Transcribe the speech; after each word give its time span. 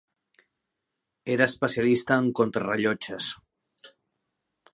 Era 1.33 1.47
especialista 1.53 2.17
en 2.23 2.31
contrarellotges. 2.41 3.31